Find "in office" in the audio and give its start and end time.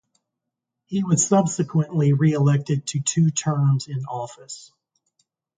3.87-4.71